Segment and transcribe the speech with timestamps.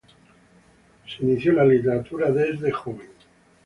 [1.09, 3.09] Se inició en la literatura desde joven.